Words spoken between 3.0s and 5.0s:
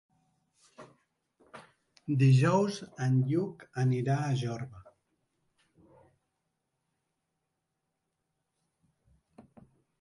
en Lluc anirà a Jorba.